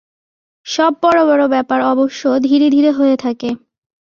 সব 0.65 0.91
বড় 1.03 1.19
বড় 1.25 1.43
ব্যাপার 1.47 1.79
অবশ্য 1.83 2.21
ধীরে 2.39 2.67
ধীরে 2.69 2.91
হয়ে 2.91 3.15
থাকে। 3.17 3.49